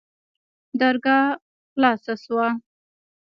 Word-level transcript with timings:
درګاه 0.79 1.27
خلاصه 1.73 2.13
سوه. 2.23 2.47